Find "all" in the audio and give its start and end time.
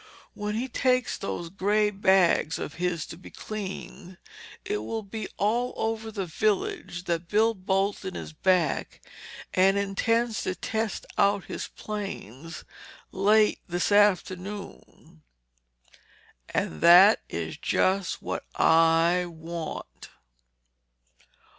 5.37-5.75